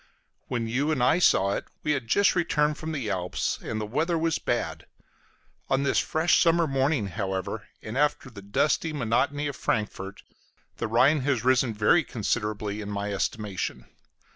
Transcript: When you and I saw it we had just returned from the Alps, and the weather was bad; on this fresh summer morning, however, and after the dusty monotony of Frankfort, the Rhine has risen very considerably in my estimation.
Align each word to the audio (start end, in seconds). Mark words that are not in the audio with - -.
When 0.47 0.67
you 0.67 0.89
and 0.89 1.03
I 1.03 1.19
saw 1.19 1.51
it 1.51 1.65
we 1.83 1.91
had 1.91 2.07
just 2.07 2.33
returned 2.35 2.79
from 2.79 2.91
the 2.91 3.11
Alps, 3.11 3.59
and 3.61 3.79
the 3.79 3.85
weather 3.85 4.17
was 4.17 4.39
bad; 4.39 4.87
on 5.69 5.83
this 5.83 5.99
fresh 5.99 6.41
summer 6.41 6.65
morning, 6.65 7.05
however, 7.05 7.67
and 7.83 7.95
after 7.95 8.31
the 8.31 8.41
dusty 8.41 8.93
monotony 8.93 9.45
of 9.45 9.55
Frankfort, 9.55 10.23
the 10.77 10.87
Rhine 10.87 11.19
has 11.19 11.43
risen 11.45 11.71
very 11.71 12.03
considerably 12.03 12.81
in 12.81 12.89
my 12.89 13.13
estimation. 13.13 13.85